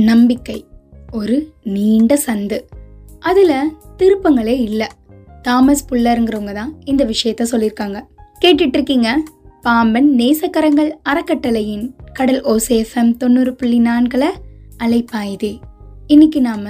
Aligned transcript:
நம்பிக்கை 0.00 0.66
ஒரு 1.12 1.52
நீண்ட 1.62 2.18
சந்து. 2.26 2.60
அதில் 3.20 3.72
திருப்பங்களே 3.98 4.60
இல்லை. 4.60 4.86
தாமஸ் 5.42 5.86
புல்லருங்கிறவங்க 5.90 6.52
தான் 6.52 6.74
இந்த 6.84 7.04
விஷயத்த 7.04 7.42
சொல்லியிருக்காங்க 7.50 8.04
கேட்டுட்டு 8.40 8.72
இருக்கீங்க 8.72 9.22
பாம்பன் 9.62 10.14
நேசக்கரங்கள் 10.14 10.92
அறக்கட்டளையின் 11.02 11.94
கடல் 12.12 12.42
ஓசேஃபம் 12.44 13.16
தொண்ணூறு 13.16 13.54
புள்ளி 13.54 13.78
நான்கில் 13.78 14.30
அலைப்பாயுதே. 14.78 15.58
இன்னைக்கு 16.06 16.40
நாம 16.40 16.68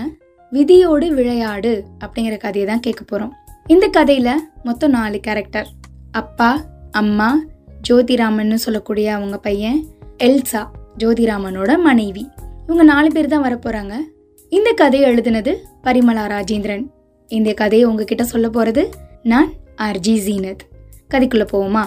விதியோடு 0.53 1.09
விளையாடு 1.09 1.85
அப்படிங்கிற 2.05 2.37
கதையை 2.37 2.65
தான் 2.65 2.81
கேட்க 2.81 3.05
போகிறோம் 3.05 3.35
இந்த 3.67 3.87
கதையில் 3.87 4.51
மொத்தம் 4.63 4.91
நாலு 4.91 5.21
கேரக்டர் 5.21 5.69
அப்பா 6.11 6.63
அம்மா 6.91 7.43
ஜோதிராமன் 7.89 8.57
சொல்லக்கூடிய 8.57 9.15
அவங்க 9.15 9.39
பையன் 9.39 9.87
எல்சா 10.19 10.67
ஜோதிராமனோட 10.99 11.79
மனைவி. 11.79 12.29
இவங்க 12.71 12.93
நாலு 12.93 13.09
பேர் 13.13 13.27
தான் 13.27 13.45
வரப்போறாங்க 13.45 13.95
இந்த 14.49 14.73
கதையை 14.73 15.15
எழுதினது 15.15 15.57
பரிமலா 15.83 16.25
ராஜேந்திரன். 16.27 16.85
இந்த 17.29 17.53
கதையை 17.53 17.89
உங்ககிட்ட 17.89 18.25
சொல்ல 18.25 18.49
போறது 18.49 18.87
நான் 19.23 19.53
ஆர்ஜி 19.77 20.15
ஜீனத். 20.27 20.63
கதைக்குள்ள 21.11 21.47
போவோமா? 21.53 21.85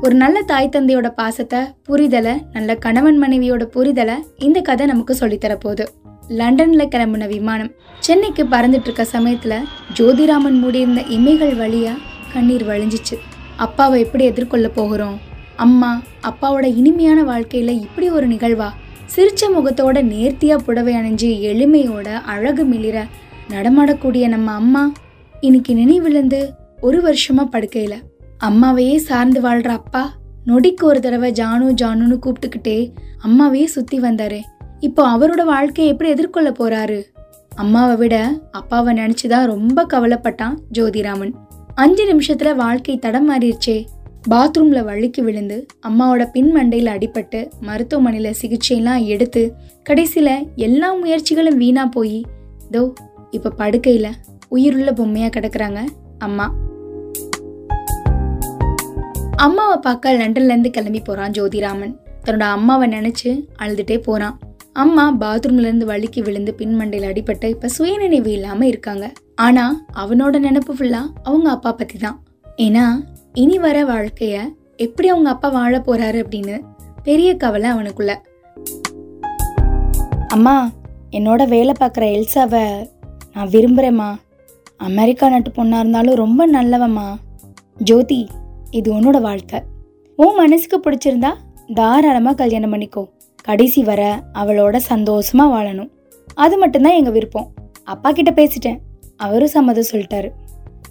ஒரு 0.00 0.14
நல்ல 0.14 0.42
தாய் 0.42 0.68
தந்தையோட 0.76 1.14
பாசத்தை 1.14 1.60
புரிதலை 1.88 2.36
நல்ல 2.52 2.74
கணவன் 2.74 3.22
மனைவியோட 3.22 3.66
புரிதலை 3.74 4.14
இந்த 4.38 4.60
கதை 4.60 4.86
நமக்கு 4.86 5.16
சொல்லித்தரப்போகுது. 5.20 5.86
லண்டன்ல 6.28 6.86
கிளம்புன 6.94 7.28
விமானம் 7.28 7.72
சென்னைக்கு 7.98 8.44
பறந்துட்டு 8.44 8.90
இருக்க 8.90 9.06
சமயத்துல 9.12 9.56
ஜோதிராமன் 9.94 10.58
மூடியிருந்த 10.58 11.00
இமைகள் 11.00 11.58
வழியா 11.64 11.92
கண்ணீர் 12.32 12.66
வழிஞ்சிச்சு. 12.66 13.18
அப்பாவை 13.60 14.00
எப்படி 14.00 14.24
எதிர்கொள்ள 14.24 14.68
போகிறோம்? 14.68 15.16
அம்மா 15.56 16.02
அப்பாவோட 16.22 16.64
இனிமையான 16.76 17.22
வாழ்க்கையில் 17.22 17.80
இப்படி 17.80 18.10
ஒரு 18.10 18.28
நிகழ்வா? 18.28 18.68
சிரிச்ச 19.16 19.42
முகத்தோட 19.56 20.02
நேர்த்தியாக 20.02 20.62
புடவை 20.62 20.94
அணிஞ்சு 20.94 21.30
எளிமையோட 21.50 22.08
அழகு 22.24 22.64
மிளிர 22.64 23.06
நடமாடக்கூடிய 23.50 24.28
நம்ம 24.28 24.50
அம்மா 24.52 24.92
இன்னைக்கு 25.40 25.74
நினைவிழந்து 25.74 26.40
ஒரு 26.80 27.00
வருஷமா 27.02 27.44
படுக்கையில். 27.44 28.02
அம்மாவையே 28.44 28.96
சார்ந்து 28.96 29.40
வாழ்கிற 29.40 29.74
அப்பா 29.74 30.12
நொடிக்கு 30.46 30.82
ஒரு 30.82 31.00
தடவை 31.00 31.32
ஜானு 31.32 31.68
ஜானுன்னு 31.82 32.18
கூப்பிட்டுக்கிட்டே 32.22 32.92
அம்மாவையே 33.26 33.64
சுற்றி 33.64 34.00
வந்தாரு. 34.00 34.40
இப்போ 34.80 35.02
அவரோட 35.14 35.44
வாழ்க்கையை 35.44 35.92
எப்படி 35.92 36.10
எதிர்கொள்ள 36.10 36.50
போறாரு? 36.50 37.02
அம்மாவை 37.56 37.96
விட 37.96 38.16
அப்பாவை 38.50 38.94
நினைச்சுதான் 38.94 39.46
ரொம்ப 39.46 39.86
கவலைப்பட்டான் 39.92 40.54
ஜோதிராமன். 40.72 41.34
அஞ்சு 41.80 42.04
நிமிஷத்துல 42.12 42.54
வாழ்க்கை 42.54 42.98
தடம் 42.98 43.26
மாறிடுச்சே. 43.30 43.84
பாத்ரூம்ல 44.30 44.78
வழுக்கி 44.84 45.20
விழுந்து 45.20 45.66
அம்மாவோட 45.88 46.30
பின் 46.30 46.56
மண்டையில 46.56 46.88
அடிபட்டு 46.96 47.50
மருத்துவமனையில 47.60 48.32
சிகிச்சையெல்லாம் 48.40 49.04
எடுத்து 49.04 49.54
கடைசியில 49.90 50.30
எல்லா 50.56 50.94
முயற்சிகளும் 50.94 51.56
வீணா 51.56 51.86
போய் 51.86 52.24
தோ 52.72 52.92
இப்ப 53.30 53.52
படுக்கையில 53.58 54.10
உயிருள்ள 54.48 54.92
பொம்மையா 54.92 55.28
கிடக்குறாங்க 55.36 55.84
அம்மா. 56.18 56.54
அம்மாவை 59.36 59.76
பார்க்க 59.76 60.12
லண்டன்ல 60.12 60.52
இருந்து 60.52 60.70
கிளம்பி 60.70 61.00
போறான் 61.00 61.30
ஜோதிராமன். 61.30 61.96
தன்னோட 62.24 62.46
அம்மாவை 62.56 62.88
நினைச்சு 62.88 63.44
அழுதுட்டே 63.58 63.98
போறான். 63.98 64.38
அம்மா 64.72 65.16
பாத்ரூம்ல 65.20 65.68
இருந்து 65.68 65.86
வழுக்கி 65.86 66.22
விழுந்து 66.22 66.54
பின்மண்டையில் 66.58 67.10
அடிபட்டு 67.12 67.44
இப்ப 67.44 67.68
சுயநினைவு 67.68 68.32
இல்லாம 68.32 68.66
இருக்காங்க. 68.66 69.12
ஆனா 69.44 69.64
அவனோட 69.94 70.34
நினப்பு 70.46 70.72
ஃபுல்லா 70.78 71.00
அவங்க 71.22 71.50
அப்பா 71.50 71.72
பத்தி 71.72 71.98
தான் 71.98 72.16
ஏன்னா 72.56 72.84
இனி 73.32 73.58
வர 73.58 73.76
வாழ்க்கைய 73.84 74.36
எப்படி 74.76 75.08
அவங்க 75.08 75.28
அப்பா 75.30 75.48
வாழ 75.48 75.78
போறாரு 75.78 76.18
அப்படின்னு 76.22 76.56
பெரிய 77.02 77.36
கவலை 77.36 77.70
அவனுக்குள்ள. 77.70 78.12
அம்மா 80.28 80.70
என்னோட 81.10 81.48
வேலை 81.48 81.74
பார்க்குற 81.80 82.04
எல்சாவை 82.16 82.64
நான் 83.34 83.48
விரும்புகிறேம்மா 83.48 84.10
அமெரிக்கா 84.76 85.28
நாட்டு 85.28 85.50
பொண்ணாக 85.50 85.78
இருந்தாலும் 85.78 86.14
ரொம்ப 86.14 86.48
நல்லவம்மா. 86.48 87.06
ஜோதி 87.90 88.20
இது 88.70 88.88
உன்னோட 88.94 89.20
வாழ்க்கை. 89.20 89.60
உன் 90.16 90.34
மனசுக்கு 90.34 90.78
பிடிச்சிருந்தா 90.84 91.32
தாராளமாக 91.74 92.36
கல்யாணம் 92.36 92.72
பண்ணிக்கோ. 92.74 93.04
கடைசி 93.42 93.82
வர 93.84 94.02
அவளோட 94.34 94.76
சந்தோஷமா 94.88 95.46
வாழணும். 95.56 95.90
அது 96.34 96.58
மட்டும்தான் 96.58 96.98
எங்க 97.00 97.10
விருப்பம். 97.10 97.50
அப்பா 97.84 98.12
கிட்ட 98.12 98.30
பேசிட்டேன். 98.30 98.78
அவரும் 99.26 99.54
சம்மதம் 99.54 99.90
சொல்லிட்டாரு. 99.92 100.28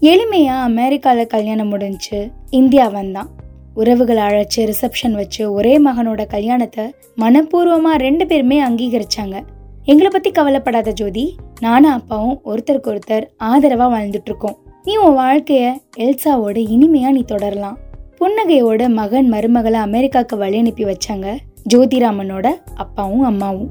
எளிமையா 0.02 0.56
அமெரிக்காவில் 0.70 1.34
கல்யாணம் 1.34 1.68
முடிஞ்சு 1.68 2.20
இந்தியா 2.50 2.88
வந்தான். 2.88 3.30
உறவுகளை 3.74 4.24
அழைச்சி 4.24 4.72
ரிசப்ஷன் 4.72 5.16
வச்சு 5.22 5.44
ஒரே 5.54 5.74
மகனோட 5.86 6.22
கல்யாணத்தை 6.28 6.86
மனப்பூர்வமா 7.18 7.94
ரெண்டு 8.06 8.28
பேருமே 8.28 8.58
அங்கீகரிச்சாங்க. 8.68 9.38
எங்களை 9.84 10.10
பத்தி 10.12 10.32
கவலைப்படாத 10.32 10.92
ஜோதி 10.92 11.26
நானும் 11.60 11.92
அப்பாவும் 11.92 12.40
ஒருத்தருக்கு 12.46 12.92
ஒருத்தர் 12.94 13.26
ஆதரவா 13.44 13.88
வாழ்ந்துட்டு 13.94 14.30
இருக்கோம். 14.32 14.58
நீ 14.84 14.96
உன் 14.98 15.18
வாழ்க்கைய 15.18 15.64
எல்சாவோட 15.98 16.58
இனிமையா 16.76 17.12
நீ 17.18 17.24
தொடரலாம். 17.24 17.78
புன்னகையோட 18.20 18.84
மகன் 19.00 19.32
மருமகளை 19.34 19.80
அமெரிக்காவுக்கு 19.88 20.38
வழி 20.38 20.58
அனுப்பி 20.58 20.86
வச்சாங்க 20.86 21.28
ஜோதிராமனோட 21.74 22.48
அப்பாவும் 22.76 23.26
அம்மாவும். 23.32 23.70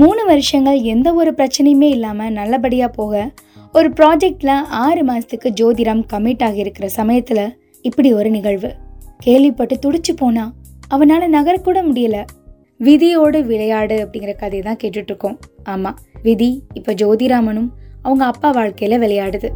மூணு 0.00 0.22
வருஷங்கள் 0.24 0.78
எந்த 0.92 1.08
ஒரு 1.14 1.30
பிரச்சனையுமே 1.38 1.88
இல்லாமல் 1.96 2.32
நல்லபடியாக 2.38 2.90
போக 2.96 3.24
ஒரு 3.74 3.88
ப்ராஜெக்டில் 3.98 4.52
ஆறு 4.84 5.02
மாதத்துக்கு 5.08 5.48
ஜோதிராம் 5.60 6.02
கமிட் 6.12 6.42
ஆகியிருக்கிற 6.46 6.86
சமயத்தில் 6.96 7.42
இப்படி 7.82 8.12
ஒரு 8.12 8.30
நிகழ்வு. 8.30 8.70
கேள்விப்பட்டு 9.18 9.76
துடிச்சு 9.84 10.12
போனா 10.16 10.44
அவனால் 10.88 11.26
நகரக்கூட 11.36 11.78
முடியல. 11.88 12.16
விதியோடு 12.80 13.40
விளையாடு 13.50 13.96
அப்படிங்கிற 14.04 14.34
கதையை 14.42 14.62
தான் 14.68 14.80
கேட்டுட்டு 14.82 15.12
இருக்கோம் 15.12 15.38
விதி 16.22 16.50
இப்போ 16.72 16.92
ஜோதிராமனும் 16.92 17.70
அவங்க 18.02 18.24
அப்பா 18.24 18.50
வாழ்க்கையில் 18.50 19.02
விளையாடுது. 19.04 19.50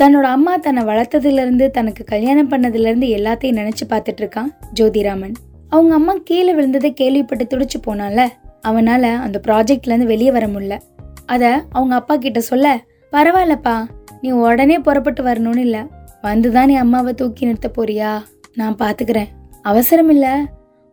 தன்னோட 0.00 0.26
அம்மா 0.36 0.56
தன்னை 0.56 0.82
வளர்த்ததுலேருந்து 0.84 1.68
தனக்கு 1.70 2.04
கல்யாணம் 2.04 2.50
பண்ணதுலேருந்து 2.50 3.08
எல்லாத்தையும் 3.18 3.60
நினச்சி 3.60 3.86
பார்த்துட்ருக்கான் 3.92 4.50
ஜோதிராமன். 4.74 5.36
அவங்க 5.68 5.94
அம்மா 5.94 6.14
கீழே 6.24 6.54
விழுந்ததை 6.54 6.90
கேள்விப்பட்டு 6.90 7.44
துடிச்சு 7.44 7.78
போனால 7.86 8.28
அவனால 8.68 9.02
அந்த 9.02 9.40
ப்ராஜெக்ட்லேருந்து 9.48 10.04
வெளியே 10.04 10.30
வர 10.30 10.46
முடியல. 10.46 10.80
அதை 11.26 11.50
அவங்க 11.70 11.94
அப்பா 11.94 12.16
கிட்ட 12.16 12.40
சொல்ல 12.40 12.84
பரவாயில்லப்பா 13.12 13.88
நீ 14.20 14.30
உடனே 14.30 14.78
புறப்பட்டு 14.78 15.24
வரணும்னு 15.24 15.56
இல்லை. 15.56 15.80
வந்துதான் 16.22 16.66
நீ 16.66 16.74
அம்மாவை 16.74 17.14
தூக்கி 17.14 17.44
நிறுத்த 17.44 17.70
போறியா? 17.76 18.22
நான் 18.54 18.76
பார்த்துக்கிறேன் 18.78 19.26
அவசரம் 19.62 20.10
இல்லை. 20.10 20.30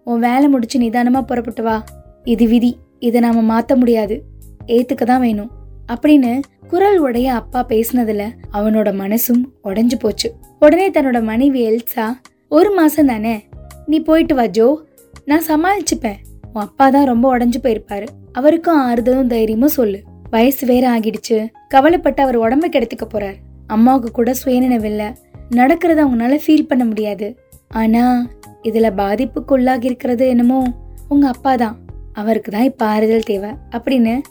உன் 0.03 0.19
வேலை 0.19 0.47
முடிச்சு 0.47 0.79
நிதானமாக 0.79 1.25
புறப்பட்டு 1.25 1.63
வா. 1.63 1.83
இது 2.23 2.47
விதி. 2.47 2.77
இதை 2.99 3.21
நாம் 3.21 3.45
மாற்ற 3.45 3.75
முடியாது. 3.75 4.23
ஏத்துக்க 4.67 5.03
தான் 5.03 5.21
வேணும். 5.21 5.51
அப்படின்னு 5.93 6.41
குரல் 6.67 6.97
உடைய 6.97 7.33
அப்பா 7.33 7.65
பேசினதுல 7.69 8.29
அவனோட 8.53 8.91
மனசும் 8.93 9.43
உடஞ்சு 9.63 9.93
போச்சு. 9.99 10.33
உடனே 10.59 10.89
தன்னோட 10.89 11.23
மனைவி 11.23 11.69
எல்சா 11.69 12.05
ஒரு 12.49 12.71
மாசம் 12.71 13.05
தானே? 13.05 13.43
நீ 13.85 14.00
போயிட்டு 14.00 14.35
வா 14.35 14.46
ஜோ. 14.46 14.81
நான் 15.25 15.44
சமாளிச்சுப்பேன். 15.47 16.18
உன் 16.53 16.62
அப்பா 16.62 16.90
தான் 16.90 17.06
ரொம்ப 17.06 17.38
உடஞ்சு 17.38 17.56
போயிருப்பாரு. 17.63 18.07
அவருக்கும் 18.31 18.79
ஆறுதலும் 18.79 19.28
தைரியமும் 19.28 19.68
சொல்லு. 19.68 20.01
வயசு 20.29 20.68
வேற 20.68 21.00
ஆகிடுச்சு. 21.00 21.47
கவலைப்பட்டு 21.69 22.23
அவர் 22.23 22.40
உடம்ப 22.40 22.62
கெடுத்துக்க 22.72 23.07
போறார். 23.09 23.35
அம்மாவுக்கு 23.68 24.12
கூட 24.12 24.34
சுயநினைவில்லை. 24.46 25.16
நடக்கிறத 25.50 26.00
அவங்களால 26.06 26.40
ஃபீல் 26.47 26.68
பண்ண 26.68 26.85
முடியாது. 26.85 27.40
ஆனா 27.68 28.28
இதுல 28.63 28.90
பாதிப்புக்குள்ளாகி 28.97 29.85
இருக்கிறது 29.85 30.28
என்னமோ 30.28 30.66
உங்க 31.09 31.28
அப்பா 31.28 31.56
தான். 31.56 31.78
அவருக்கு 32.14 32.52
தான் 32.52 32.64
இப்ப 32.64 32.85
ஆறுதல் 32.85 33.23
தேவை. 33.23 33.49
அப்படின்னு 33.72 34.22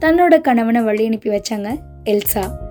தன்னோட 0.00 0.40
கணவனை 0.40 0.80
வழி 0.80 1.06
அனுப்பி 1.06 1.30
வச்சாங்க 1.30 1.78
எல்சா. 2.04 2.61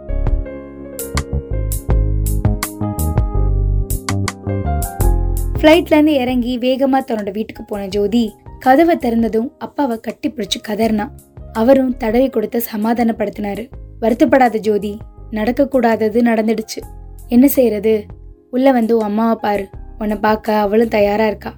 ஃப்ளைட்லேருந்து 5.61 6.07
இறங்கி 6.07 6.57
வேகமாக 6.57 7.13
தன்னோட 7.13 7.31
வீட்டுக்கு 7.31 7.63
போன 7.63 7.87
ஜோதி 7.87 8.35
கதவை 8.59 8.95
திறந்ததும் 8.95 9.49
அப்பாவை 9.57 9.97
கட்டி 9.97 10.29
பிடிச்சி 10.29 10.57
கதறினான் 10.67 11.11
அவரும் 11.53 11.97
தடவி 11.97 12.29
கொடுத்து 12.29 12.63
சமாதானப்படுத்தினாரு. 12.71 13.69
வருத்தப்படாத 14.01 14.57
ஜோதி 14.57 14.97
நடக்கக்கூடாதது 15.31 16.19
நடந்துடுச்சு. 16.29 16.79
என்ன 17.27 17.47
செய்யறது 17.47 18.05
உள்ள 18.51 18.71
வந்து 18.71 18.97
உன் 18.97 19.03
அம்மாவை 19.03 19.35
பாரு. 19.41 19.69
உன்னை 19.99 20.17
பார்க்க 20.17 20.59
அவளும் 20.59 20.87
தயாரா 20.87 21.27
இருக்கா? 21.27 21.53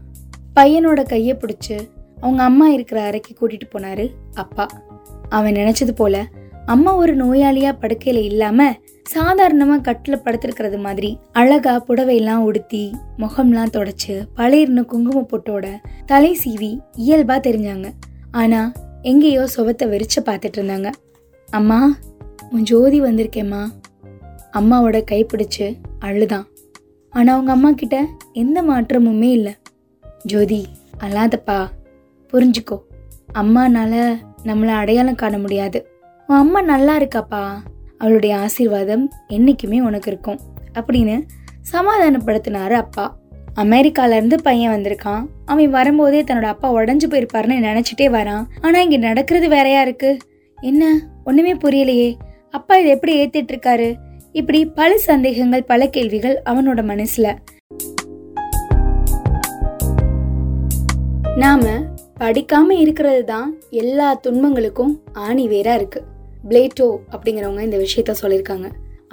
பையனோட 0.56 1.04
கையை 1.04 1.38
பிடிச்சி 1.40 1.88
அவங்க 2.20 2.44
அம்மா 2.44 2.68
இருக்கிற 2.68 3.02
அறைக்கு 3.02 3.34
கூட்டிட்டு 3.40 3.78
போனாரு 3.78 4.10
அப்பா. 4.34 4.68
அவன் 5.30 5.54
நினைச்சது 5.54 5.92
போல 5.96 6.26
அம்மா 6.66 6.96
ஒரு 6.96 7.16
நோயாளியா 7.16 7.72
படுக்கையில 7.82 8.24
இல்லாம 8.24 8.76
சாதாரணமாக 9.06 9.82
கட்டில் 9.82 10.24
படுத்திருக்கிறது 10.26 10.78
மாதிரி 10.78 11.20
அழகா 11.32 11.84
புடவையெல்லாம் 11.88 12.44
உடுத்தி 12.48 12.92
முகம்லாம் 13.18 13.74
தொடச்சு 13.74 14.14
பழையர்னு 14.36 14.86
குங்கும 14.86 15.26
பொட்டோட 15.32 15.66
தலை 16.06 16.38
சீவி 16.44 16.80
இயல்பாக 16.96 17.50
தெரிஞ்சாங்க. 17.50 17.90
ஆனால் 18.32 18.72
எங்கேயோ 19.02 19.48
சுவத்தை 19.56 19.88
வெறிச்சு 19.88 20.20
பார்த்துட்டு 20.26 20.60
இருந்தாங்க. 20.60 20.90
அம்மா 21.48 21.98
உன் 22.52 22.64
ஜோதி 22.64 23.02
வந்திருக்கேம்மா. 23.02 23.62
அம்மாவோட 24.60 24.98
கைப்பிடிச்சு 25.12 25.78
அழுதான். 26.00 26.46
ஆனால் 27.10 27.36
அவங்க 27.36 27.52
அம்மா 27.52 27.72
கிட்ட 27.72 28.06
எந்த 28.34 28.64
மாற்றமுமே 28.64 29.30
இல்லை. 29.32 29.54
ஜோதி 30.24 30.66
அல்லாதப்பா 31.00 31.60
புரிஞ்சுக்கோ. 32.34 32.78
அம்மானால 33.34 33.94
நம்மளை 34.44 34.74
அடையாளம் 34.82 35.16
காண 35.16 35.38
முடியாது. 35.38 35.88
உன் 36.28 36.38
அம்மா 36.38 36.62
நல்லா 36.62 36.98
இருக்காப்பா. 37.00 37.44
அவளுடைய 38.04 38.38
ஆசீர்வாதம் 38.38 39.04
என்றைக்குமே 39.28 39.80
உனக்கு 39.82 40.10
இருக்கும் 40.12 40.40
அப்படின்னு 40.80 41.16
சமாதானப்படுத்தினாரு 41.72 42.76
அப்பா. 42.84 43.06
அமெரிக்காலேருந்து 43.56 44.38
பையன் 44.42 44.74
வந்திருக்கான். 44.74 45.24
அவன் 45.46 45.70
வரும்போதே 45.70 46.22
தன்னோட 46.22 46.48
அப்பா 46.54 46.70
உடஞ்சு 46.74 47.08
போயிருப்பாருன்னு 47.12 47.58
நினச்சிட்டே 47.68 48.08
வரான். 48.18 48.46
ஆனால் 48.62 48.84
இங்கே 48.84 48.98
நடக்கிறது 48.98 49.50
வேறையா 49.50 49.82
இருக்கு. 49.82 50.12
என்ன? 50.60 50.84
ஒன்றுமே 51.24 51.54
புரியலையே. 51.54 52.10
அப்பா 52.52 52.76
இதை 52.76 52.92
எப்படி 52.92 53.14
ஏற்றிட்டு 53.22 53.54
இருக்காரு 53.56 53.90
இப்படி 54.32 54.60
பல 54.66 54.98
சந்தேகங்கள் 54.98 55.64
பல 55.64 55.88
கேள்விகள் 55.88 56.38
அவனோட 56.50 56.82
மனசுல. 56.92 57.28
நாம 61.36 61.64
படிக்காம 62.20 62.72
இருக்கிறது 62.78 63.22
தான் 63.26 63.48
எல்லா 63.70 64.10
துன்பங்களுக்கும் 64.28 64.94
ஆணி 65.28 65.46
வேறா 65.48 65.76
இருக்குது 65.80 66.10
பிளேட்டோ 66.50 66.88
அப்படிங்கிறவங்க 67.14 67.62
இந்த 67.68 67.78
விஷயத்த 67.86 68.14
சொல்லியிருக்காங்க. 68.22 68.68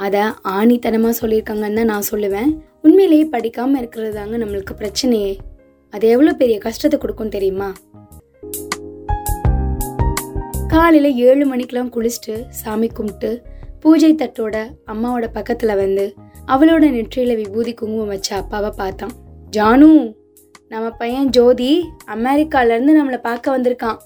அதை 0.04 0.22
ஆணித்தனமாக 0.56 1.14
சொல்லியிருக்காங்கன்னு 1.20 1.78
தான் 1.80 1.90
நான் 1.92 2.08
சொல்லுவேன். 2.10 2.50
உண்மையிலேயே 2.86 3.24
படிக்காமல் 3.34 3.80
இருக்கிறது 3.80 4.12
தாங்க 4.18 4.36
நம்மளுக்கு 4.42 4.74
பிரச்சனையே. 4.82 5.32
அது 5.94 6.04
எவ்வளோ 6.14 6.32
பெரிய 6.42 6.56
கஷ்டத்தை 6.66 6.96
கொடுக்கும் 6.98 7.34
தெரியுமா? 7.36 7.68
காலையில் 10.72 11.10
ஏழு 11.28 11.44
மணிக்கெலாம் 11.52 11.92
குளிச்சுட்டு 11.94 12.34
சாமி 12.60 12.88
கும்பிட்டு 12.98 13.30
பூஜை 13.82 14.12
தட்டோட 14.20 14.56
அம்மாவோட 14.92 15.26
பக்கத்தில் 15.36 15.80
வந்து 15.82 16.04
அவளோட 16.54 16.84
நெற்றியில் 16.96 17.38
விபூதி 17.40 17.72
குங்குமம் 17.80 18.12
வச்ச 18.14 18.28
அப்பாவை 18.40 18.70
பார்த்தான். 18.80 19.14
ஜானு 19.56 19.90
நம்ம 20.72 20.86
பையன் 21.00 21.30
ஜோதி 21.36 21.70
அமெரிக்காலேருந்து 22.16 22.92
நம்மளை 22.98 23.18
பார்க்க 23.28 23.56
வந்திருக்கான். 23.56 23.98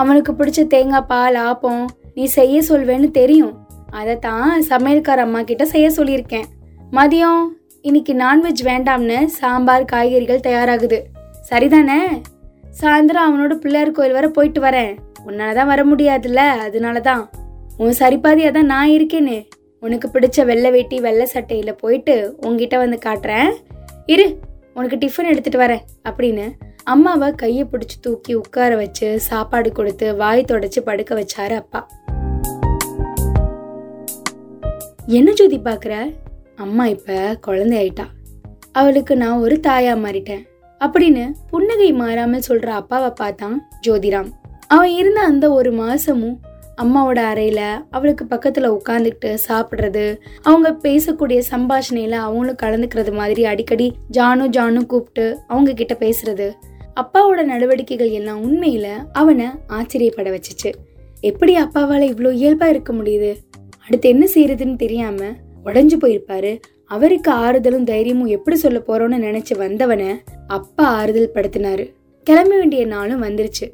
அவனுக்கு 0.00 0.32
பிடிச்ச 0.32 0.60
தேங்காய் 0.74 1.08
பால் 1.12 1.38
ஆப்பம் 1.48 1.82
நீ 2.14 2.24
செய்ய 2.24 2.62
சொல்வேன்னு 2.68 3.10
தெரியும். 3.10 3.66
அதை 3.90 4.18
தான் 4.18 4.62
சமையல்கார 4.68 5.16
அம்மா 5.16 5.42
கிட்ட 5.42 5.64
செய்ய 5.64 5.90
சொல்லியிருக்கேன். 5.90 6.46
மதியம் 6.92 7.42
இன்னைக்கு 7.82 8.12
நான்வெஜ் 8.14 8.62
வேண்டாம்னு 8.64 9.26
சாம்பார் 9.26 9.84
காய்கறிகள் 9.84 10.44
தயாராகுது. 10.46 10.98
சரிதானே? 11.50 12.00
சாயந்தரம் 12.80 13.26
அவனோட 13.28 13.54
பிள்ளையார் 13.54 13.90
கோயில் 13.90 14.12
வர 14.12 14.28
போயிட்டு 14.28 14.60
வரேன். 14.60 14.92
உன்னாலதான் 15.26 15.66
வர 15.66 15.84
முடியாதுல்ல 15.84 16.36
அதனால 16.36 17.00
தான் 17.00 17.30
உன் 17.78 17.98
சரிபாதியா 17.98 18.50
தான் 18.52 18.66
நான் 18.66 18.88
இருக்கேன்னு 18.88 19.46
உனக்கு 19.78 20.08
பிடிச்ச 20.08 20.44
வெள்ளை 20.44 20.70
வேட்டி 20.70 21.00
வெள்ளை 21.00 21.26
சட்டையில 21.34 21.72
போயிட்டு 21.72 22.36
உங்ககிட்ட 22.40 22.78
வந்து 22.78 22.98
காட்டுறேன். 23.04 23.50
இரு 24.06 24.26
உனக்கு 24.74 24.96
டிஃபன் 24.96 25.30
எடுத்துட்டு 25.32 25.58
வரேன் 25.58 25.82
அப்படின்னு 26.08 26.46
அம்மாவை 26.84 27.32
கையை 27.32 27.64
பிடிச்சி 27.72 27.96
தூக்கி 28.00 28.34
உட்கார 28.34 28.76
வச்சு 28.76 29.20
சாப்பாடு 29.20 29.72
கொடுத்து 29.72 30.16
வாய் 30.16 30.50
தொடச்சி 30.52 30.80
படுக்க 30.80 31.14
வச்சாரு 31.14 31.56
அப்பா. 31.56 31.88
என்ன 35.06 35.32
ஜோதி 35.32 35.58
பார்க்குற? 35.58 36.14
அம்மா 36.56 36.86
இப்போ 36.86 37.38
குழந்தை 37.40 37.76
ஆயிட்டா 37.78 38.04
அவளுக்கு 38.72 39.16
நான் 39.16 39.38
ஒரு 39.38 39.60
தாயா 39.62 39.94
மாறிட்டேன். 40.04 40.42
அப்படின்னு 40.80 41.30
புன்னகை 41.50 41.92
மாறாமல் 41.92 42.40
சொல்கிற 42.40 42.74
அப்பாவை 42.74 43.10
பார்த்தான் 43.10 43.68
ஜோதிராம். 43.86 44.28
அவன் 44.68 44.90
இருந்த 44.90 45.20
அந்த 45.20 45.50
ஒரு 45.50 45.72
மாசமும் 45.72 46.36
அம்மாவோட 46.82 47.20
அறையில 47.32 47.84
அவளுக்கு 47.90 48.24
பக்கத்துல 48.24 48.78
உட்காந்துக்கிட்டு 48.78 49.38
சாப்பிட்றது 49.48 50.16
அவங்க 50.42 50.76
பேசக்கூடிய 50.82 51.42
சம்பாஷணையில 51.50 52.10
அவங்களும் 52.10 52.56
கலந்துக்கிறது 52.62 53.12
மாதிரி 53.12 53.44
அடிக்கடி 53.44 53.92
ஜானு 54.12 54.46
ஜானு 54.48 54.86
கூப்பிட்டு 54.86 55.38
அவங்க 55.46 55.72
கிட்ட 55.72 55.96
பேசுறது. 56.00 56.52
அப்பாவோட 57.00 57.42
நடவடிக்கைகள் 57.42 58.08
எல்லாம் 58.08 58.42
உண்மையில 58.42 58.86
அவனை 59.12 59.46
ஆச்சரியப்பட 59.66 60.30
வச்சுச்சு. 60.30 60.72
எப்படி 61.20 61.56
அப்பாவால 61.56 62.02
இவ்வளோ 62.12 62.30
இயல்பா 62.42 62.64
இருக்க 62.64 62.92
முடியுது? 62.92 63.34
அடுத்து 63.86 64.08
என்ன 64.08 64.26
செய்யறதுன்னு 64.34 64.76
தெரியாம 64.76 65.24
உடஞ்சு 65.64 65.96
போயிருப்பாரு. 66.00 66.60
அவருக்கு 66.86 67.32
ஆறுதலும் 67.32 67.84
தைரியமும் 67.84 68.26
எப்படி 68.26 68.56
சொல்ல 68.56 68.82
போறோம்னு 68.88 69.22
நினைச்சு 69.22 69.56
வந்தவனை 69.56 70.18
அப்பா 70.46 70.84
ஆறுதல் 70.84 71.30
படுத்தினாரு. 71.34 71.92
கிளம்ப 72.22 72.58
வேண்டிய 72.58 72.86
நாளும் 72.86 73.22
வந்துருச்சு. 73.22 73.66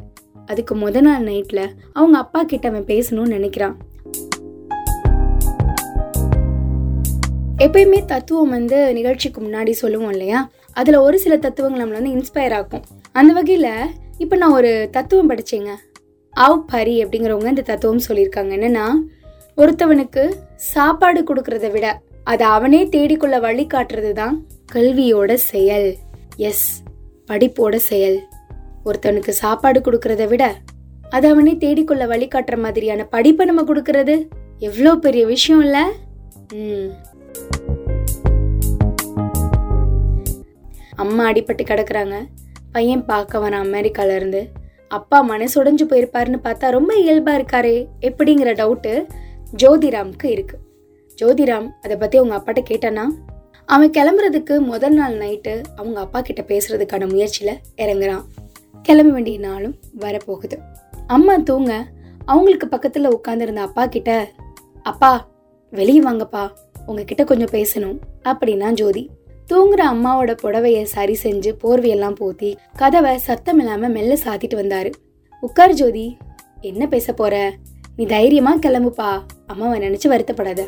அதுக்கு 0.46 0.74
முத 0.76 1.00
நாள் 1.00 1.24
நைட்ல 1.24 1.68
அவங்க 1.92 2.18
அப்பா 2.18 2.42
கிட்ட 2.42 2.68
அவன் 2.68 2.84
பேசணும்னு 2.84 3.34
நினைக்கிறான். 3.36 3.74
எப்பயுமே 7.58 8.04
தத்துவம் 8.04 8.48
வந்து 8.48 8.92
நிகழ்ச்சிக்கு 8.92 9.40
முன்னாடி 9.40 9.70
சொல்லுவோம் 9.70 10.10
இல்லையா? 10.10 10.50
அதுல 10.72 11.02
ஒரு 11.02 11.18
சில 11.18 11.36
தத்துவங்கள் 11.36 11.88
நம்மள 11.88 11.92
வந்து 11.92 12.10
இன்ஸ்பயர் 12.10 12.52
ஆகும் 12.52 12.82
அந்த 13.12 13.42
வகையில 13.42 13.68
இப்ப 14.18 14.36
நான் 14.36 14.52
ஒரு 14.52 14.88
தத்துவம் 14.90 15.30
படிச்சேங்க. 15.30 15.70
ஆவ் 16.36 16.64
பரி 16.66 17.04
அப்படிங்கிறவங்க 17.04 17.46
இந்த 17.46 17.62
தத்துவம் 17.62 18.00
சொல்லியிருக்காங்க. 18.08 18.52
என்னன்னா 18.56 18.86
ஒருத்தவனுக்கு 19.62 20.22
சாப்பாடு 20.56 21.20
கொடுக்கறத 21.20 21.70
விட 21.70 21.86
அதை 22.24 22.46
அவனே 22.46 22.84
தேடிக்கொள்ள 22.84 23.40
வழி 23.40 23.66
காட்டுறது 23.66 24.12
தான் 24.12 24.46
கல்வியோட 24.72 25.34
செயல். 25.34 25.96
எஸ் 26.36 26.82
படிப்போட 27.26 27.76
செயல். 27.76 28.18
ஒருத்தவனுக்கு 28.84 29.28
சாப்பாடு 29.28 29.80
கொடுக்கறத 29.80 30.28
விட 30.28 30.54
அதை 31.10 31.30
அவனே 31.30 31.52
தேடிக்கொள்ள 31.52 32.06
வழி 32.06 32.28
காட்டுற 32.28 32.58
மாதிரியான 32.58 33.04
படிப்பை 33.04 33.46
நம்ம 33.46 33.62
கொடுக்கறது 33.62 34.28
எவ்வளோ 34.58 34.94
பெரிய 34.94 35.26
விஷயம் 35.26 35.62
இல்லை? 35.62 35.84
ம். 36.54 36.88
அம்மா 40.94 41.30
அடிபட்டு 41.30 41.64
கிடக்குறாங்க. 41.72 42.16
பையன் 42.72 43.04
பார்க்க 43.04 43.38
வரான் 43.38 43.66
அமெரிக்கால 43.68 44.14
இருந்து. 44.14 44.48
அப்பா 44.88 45.28
மனசுடைஞ்சு 45.28 45.84
போயிருப்பாருன்னு 45.90 46.38
பார்த்தா 46.44 46.70
ரொம்ப 46.70 46.94
இயல்பா 46.94 47.32
இருக்காரே. 47.38 47.86
எப்படிங்கிற 48.00 48.52
டவுட்டு 48.54 49.06
ஜோதிராம்க்கு 49.56 50.24
இருக்கு. 50.24 50.58
ஜோதிராம் 51.22 51.68
அதை 51.82 51.96
பத்தி 51.96 52.18
அவங்க 52.18 52.36
அப்பாட்ட 52.36 52.62
கேட்டானா 52.70 53.04
அவன் 53.64 53.90
கிளம்புறதுக்கு 53.90 54.58
முதல் 54.58 54.94
நாள் 54.94 55.18
நைட்டு 55.18 55.62
அவங்க 55.76 56.00
அப்பா 56.00 56.20
கிட்ட 56.20 56.42
பேசுறதுக்கான 56.42 57.08
முயற்சியில 57.08 57.56
இறங்குறான். 57.76 58.24
கிளம்ப 58.82 59.12
வேண்டிய 59.12 59.38
நாளும் 59.38 59.76
வரப்போகுது. 59.98 60.58
அம்மா 61.06 61.36
தூங்க 61.36 61.86
அவங்களுக்கு 62.24 62.66
பக்கத்துல 62.66 63.12
உட்காந்துருந்த 63.14 63.56
அப்பா 63.56 63.86
கிட்ட 63.86 64.30
அப்பா 64.82 65.28
வெளியே 65.70 66.00
வாங்கப்பா 66.00 66.50
உங்ககிட்ட 66.86 67.24
கொஞ்சம் 67.24 67.50
பேசணும் 67.50 67.98
அப்படின்னா 68.24 68.72
ஜோதி. 68.72 69.10
தூங்குற 69.52 69.82
அம்மாவோட 69.92 70.36
புடவைய 70.42 70.82
சரி 70.82 71.18
செஞ்சு 71.22 71.52
போர்வையெல்லாம் 71.62 72.14
போத்தி 72.20 72.56
கதவை 72.76 73.18
சத்தம் 73.18 73.58
இல்லாம 73.58 73.88
மெல்ல 73.88 74.14
சாத்திட்டு 74.14 74.54
வந்தாரு. 74.54 74.92
உட்கார் 75.40 75.72
ஜோதி 75.72 76.16
என்ன 76.60 76.86
பேச 76.86 77.12
போற? 77.12 77.52
நீ 77.98 78.04
தைரியமா 78.06 78.56
கிளம்புப்பா. 78.56 79.20
அம்மாவை 79.46 79.76
நினைச்சு 79.80 80.06
வருத்தப்படாத. 80.08 80.60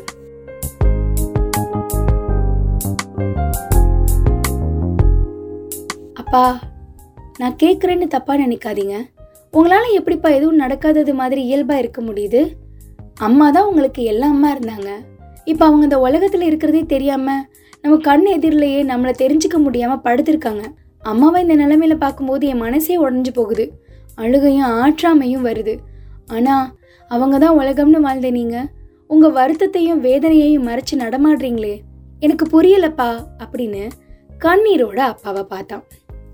அப்பா 6.13 6.59
நான் 7.37 7.55
கேட்குறேன்னு 7.63 8.07
தப்பா 8.07 8.35
நினைக்காதீங்க. 8.35 8.95
உங்களால 9.53 9.81
எப்படிப்பா 9.91 10.29
எதுவும் 10.29 10.59
நடக்காதது 10.59 11.13
மாதிரி 11.13 11.43
இயல்பா 11.43 11.77
இருக்க 11.77 12.01
முடியுது? 12.01 12.41
அம்மா 13.19 13.51
தான் 13.51 13.67
உங்களுக்கு 13.67 14.03
எல்லா 14.03 14.27
அம்மா 14.27 14.55
இருந்தாங்க. 14.55 14.89
இப்போ 15.45 15.65
அவங்க 15.65 15.83
இந்த 15.83 15.97
உலகத்துல 15.97 16.41
இருக்கிறதே 16.41 16.83
தெரியாம 16.85 17.47
நம்ம 17.81 17.97
கண் 17.97 18.25
எதிரிலேயே 18.25 18.83
நம்மளை 18.83 19.13
தெரிஞ்சுக்க 19.23 19.57
முடியாம 19.57 19.99
படுத்திருக்காங்க. 20.03 20.63
அம்மாவை 20.99 21.47
இந்த 21.47 21.55
நிலைமையில 21.55 21.95
பார்க்கும்போது 21.95 22.47
என் 22.47 22.57
மனசே 22.57 23.01
உடஞ்சு 23.01 23.33
போகுது. 23.33 23.71
அழுகையும் 24.15 24.69
ஆற்றாமையும் 24.69 25.47
வருது. 25.49 25.77
ஆனா 26.27 26.79
அவங்க 27.11 27.37
தான் 27.37 27.59
உலகம்னு 27.59 27.99
வாழ்ந்த 27.99 28.31
நீங்க. 28.31 28.67
உங்க 29.07 29.29
வருத்தத்தையும் 29.29 29.99
வேதனையையும் 30.01 30.67
மறைச்சு 30.67 30.95
நடமாடுறீங்களே. 30.97 31.79
எனக்கு 32.19 32.61
புரியலப்பா 32.61 33.23
அப்படின்னு 33.37 33.89
கண்ணீரோட 34.39 34.97
அப்பாவை 34.97 35.43
பார்த்தான். 35.43 35.83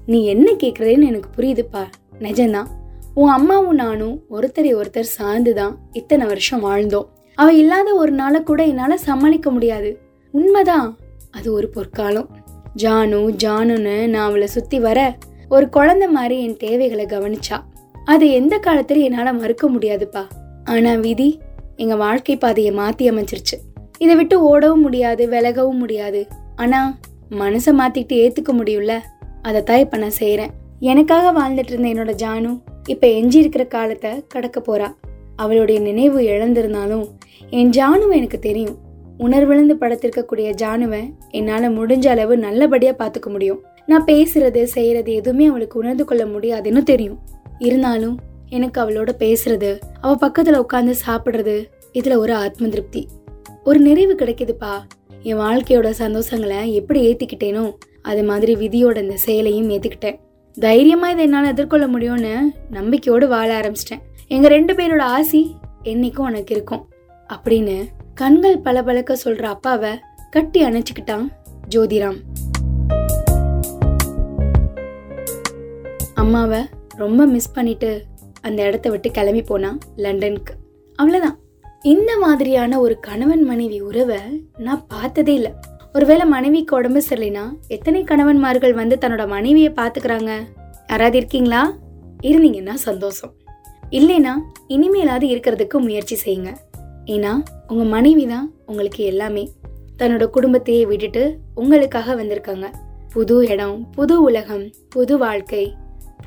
நீ 0.05 0.25
என்ன 0.25 0.51
கேட்குறதுன்னு 0.51 1.05
எனக்கு 1.05 1.29
புரியுதுப்பா. 1.37 1.83
நிஜம்தான். 2.19 2.65
உன் 3.13 3.29
அம்மாவும் 3.29 3.75
நானும் 3.75 4.21
ஒருத்தரை 4.31 4.75
ஒருத்தர் 4.75 5.03
சார்ந்துதான் 5.17 5.75
இத்தனை 5.91 6.27
வருஷம் 6.27 6.63
வாழ்ந்தோம். 6.63 7.05
அவ 7.35 7.53
இல்லாத 7.53 7.93
ஒரு 7.93 8.11
நாளை 8.11 8.43
கூட 8.43 8.63
என்னால் 8.63 8.97
சமாளிக்க 8.97 9.51
முடியாது. 9.51 9.99
உண்மைதான். 10.31 10.97
அது 11.31 11.53
ஒரு 11.53 11.69
பொற்காலம். 11.69 12.29
ஜானு 12.77 13.35
ஜானுன்னு 13.43 14.07
நான் 14.07 14.27
அவளை 14.27 14.47
சுற்றி 14.47 14.79
வர 14.79 15.17
ஒரு 15.49 15.69
குழந்தை 15.69 16.07
மாதிரி 16.07 16.43
என் 16.43 16.57
தேவைகளை 16.57 17.05
கவனிச்சா. 17.05 17.59
அது 18.05 18.29
எந்த 18.29 18.57
காலத்துல 18.57 19.01
என்னால் 19.01 19.39
மறுக்க 19.39 19.69
முடியாதுப்பா. 19.69 20.27
ஆனால் 20.71 21.01
விதி 21.05 21.29
எங்கள் 21.81 22.01
வாழ்க்கை 22.03 22.35
பாதையை 22.43 22.71
மாற்றி 22.79 23.03
அமைச்சிருச்சு 23.11 23.57
இதை 24.03 24.13
விட்டு 24.15 24.35
ஓடவும் 24.49 24.83
முடியாது 24.85 25.23
விலகவும் 25.33 25.79
முடியாது. 25.83 26.21
ஆனால் 26.55 26.89
மனசை 27.41 27.71
மாற்றிக்கிட்டு 27.79 28.15
ஏற்றுக்க 28.23 28.51
முடியும்ல? 28.59 28.93
அதை 29.47 29.59
தான் 29.63 29.83
இப்போ 29.83 29.97
நான் 29.97 30.17
செய்கிறேன் 30.21 30.51
எனக்காக 30.91 31.31
வாழ்ந்துட்டு 31.39 31.71
இருந்த 31.73 31.87
என்னோட 31.93 32.13
ஜானு 32.23 32.51
இப்போ 32.93 33.07
எஞ்சி 33.19 33.37
இருக்கிற 33.39 33.63
காலத்தை 33.75 34.11
கடக்க 34.33 34.59
போறா. 34.59 34.89
அவளுடைய 35.35 35.77
நினைவு 35.87 36.19
இழந்திருந்தாலும் 36.31 37.05
என் 37.59 37.73
ஜானுவை 37.77 38.13
எனக்கு 38.19 38.39
தெரியும். 38.39 38.77
உணர்விழந்து 39.25 39.75
படத்திருக்கக்கூடிய 39.81 40.47
ஜானுவை 40.61 41.01
என்னால் 41.37 41.75
முடிஞ்ச 41.77 42.05
அளவு 42.13 42.33
நல்லபடியாக 42.37 42.97
பார்த்துக்க 43.01 43.29
முடியும். 43.35 43.61
நான் 43.91 44.07
பேசுறது 44.11 44.61
செய்யறது 44.75 45.11
எதுவுமே 45.19 45.45
அவளுக்கு 45.51 45.75
உணர்ந்து 45.81 46.05
கொள்ள 46.05 46.23
முடியாதுன்னு 46.33 46.83
தெரியும். 46.83 47.19
இருந்தாலும் 47.59 48.15
எனக்கு 48.49 48.81
அவளோட 48.81 49.09
பேசுறது 49.19 49.79
அவ 50.01 50.29
பக்கத்துல 50.29 50.63
உட்காந்து 50.63 50.93
சாப்பிடுறது 51.07 51.65
இதுல 51.93 52.17
ஒரு 52.17 52.33
ஆத்ம 52.33 52.67
திருப்தி 52.67 53.07
ஒரு 53.63 53.79
நிறைவு 53.79 54.15
கிடைக்குதுப்பா. 54.15 54.73
என் 55.21 55.37
வாழ்க்கையோட 55.37 55.93
சந்தோஷங்களை 55.97 56.71
எப்படி 56.71 56.99
ஏத்திக்கிட்டேனோ 57.07 57.73
அது 58.01 58.23
மாதிரி 58.23 58.55
விதியோட 58.55 58.97
இந்த 59.01 59.15
செயலையும் 59.15 59.69
ஏத்துக்கிட்டேன். 59.69 60.19
தைரியமா 60.53 61.09
இதை 61.09 61.23
என்னால 61.23 61.47
எதிர்கொள்ள 61.47 61.87
முடியும்னு 61.87 62.35
நம்பிக்கையோடு 62.71 63.27
வாழ 63.27 63.59
ஆரம்பிச்சிட்டேன். 63.59 64.01
எங்க 64.27 64.47
ரெண்டு 64.47 64.73
பேரோட 64.73 65.01
ஆசி 65.01 65.55
என்னைக்கும் 65.83 66.19
உனக்கு 66.19 66.55
இருக்கும். 66.55 66.89
அப்படின்னு 67.33 67.85
கண்கள் 68.13 68.59
பளபளக்க 68.59 69.17
சொல்ற 69.25 69.41
அப்பாவை 69.41 69.89
கட்டி 70.29 70.63
அணைச்சுக்கிட்டான் 70.63 71.27
ஜோதிராம். 71.75 72.17
அம்மாவை 76.13 76.61
ரொம்ப 76.95 77.25
மிஸ் 77.25 77.51
பண்ணிட்டு 77.51 78.03
அந்த 78.47 78.61
இடத்த 78.63 78.89
விட்டு 78.89 79.11
கிளம்பி 79.11 79.41
போனான் 79.41 79.79
லண்டனுக்கு. 79.95 80.53
அவ்வளோதான் 80.99 81.37
இந்த 81.83 82.11
மாதிரியான 82.17 82.79
ஒரு 82.79 82.95
கணவன் 82.99 83.43
மனைவி 83.43 83.79
உறவை 83.81 84.21
நான் 84.57 84.85
பார்த்ததே 84.87 85.33
இல்லை. 85.33 85.51
ஒருவேளை 85.93 86.25
மனைவிக்கு 86.25 86.73
உடம்பு 86.75 87.01
சரியில்லைனா 87.09 87.43
எத்தனை 87.67 88.01
கணவன்மார்கள் 88.03 88.73
வந்து 88.73 88.95
தன்னோட 89.01 89.27
மனைவியை 89.27 89.71
பார்த்துக்கிறாங்க? 89.75 90.31
யாராவது 90.87 91.17
இருக்கீங்களா? 91.17 91.61
இருந்தீங்கன்னா 92.23 92.75
சந்தோஷம். 92.87 93.33
இல்லைனா 93.89 94.33
இனிமேலாவது 94.69 95.27
இருக்கிறதுக்கு 95.33 95.77
முயற்சி 95.79 96.15
செய்யுங்க. 96.25 96.51
ஏன்னா 97.05 97.31
உங்கள் 97.67 97.91
மனைவி 97.95 98.25
தான் 98.27 98.47
உங்களுக்கு 98.65 99.01
எல்லாமே. 99.03 99.43
தன்னோட 99.99 100.25
குடும்பத்தையே 100.27 100.85
விட்டுட்டு 100.85 101.23
உங்களுக்காக 101.55 102.15
வந்திருக்காங்க. 102.15 102.67
புது 103.13 103.35
இடம் 103.47 103.77
புது 103.91 104.15
உலகம் 104.21 104.65
புது 104.89 105.13
வாழ்க்கை 105.17 105.63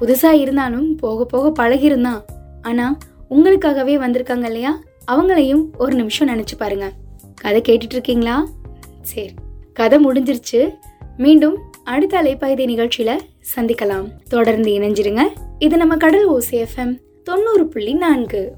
புதுசாக 0.00 0.30
இருந்தாலும் 0.30 0.96
போக 0.96 1.24
போக 1.24 1.64
பழகிருந்தான். 1.64 2.22
ஆனால் 2.62 2.96
உங்களுக்காகவே 3.30 3.94
வந்திருக்காங்க 3.96 4.44
இல்லையா? 4.44 4.78
அவங்களையும் 5.12 5.64
ஒரு 5.78 5.96
நிமிஷம் 5.96 6.28
நினச்சி 6.28 6.56
பாருங்க. 6.58 6.92
கதை 7.34 7.60
கேட்டுட்டு 7.60 7.92
இருக்கீங்களா? 7.92 8.48
சரி 9.02 9.34
கதை 9.72 10.04
முடிஞ்சிருச்சு. 10.04 10.74
மீண்டும் 11.16 11.58
அடுத்த 11.84 12.22
அலைப்பாய்தி 12.22 12.64
நிகழ்ச்சியில் 12.64 13.20
சந்திக்கலாம். 13.56 14.08
தொடர்ந்து 14.28 14.70
இணைஞ்சிருங்க. 14.70 15.20
இது 15.58 15.76
நம்ம 15.76 15.96
கடல் 15.96 16.30
ஓசி 16.30 16.64
எஃப்எம் 16.64 16.98
தொண்ணூறு 17.24 17.68
புள்ளி 17.68 17.94
நான்கு. 17.94 18.56